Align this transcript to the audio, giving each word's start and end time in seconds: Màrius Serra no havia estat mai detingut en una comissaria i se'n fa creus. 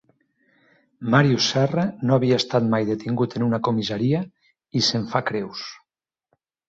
Màrius 1.15 1.49
Serra 1.51 1.83
no 2.09 2.15
havia 2.17 2.39
estat 2.43 2.69
mai 2.73 2.87
detingut 2.89 3.35
en 3.41 3.45
una 3.49 3.61
comissaria 3.69 4.23
i 4.81 4.83
se'n 4.89 5.05
fa 5.13 5.23
creus. 5.29 5.67